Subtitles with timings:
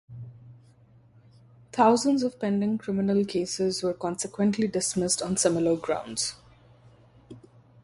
[1.71, 6.37] Thousands of pending criminal cases were consequently dismissed on similar grounds.